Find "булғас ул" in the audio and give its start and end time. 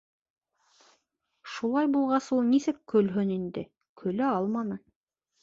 1.97-2.49